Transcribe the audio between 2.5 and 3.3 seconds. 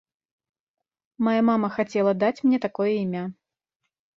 такое імя.